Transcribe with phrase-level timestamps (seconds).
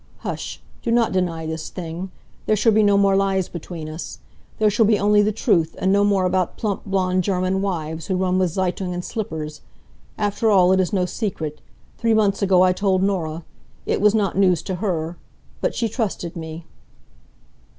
[0.21, 0.59] Hush!
[0.81, 2.09] Do not deny this thing.
[2.47, 4.17] There shall be no more lies between us.
[4.57, 8.15] There shall be only the truth, and no more about plump, blonde German wives who
[8.15, 9.61] run with Zeitung and slippers.
[10.17, 11.61] After all, it is no secret.
[11.99, 13.43] Three months ago I told Norah.
[13.85, 15.17] It was not news to her.
[15.61, 16.65] But she trusted me."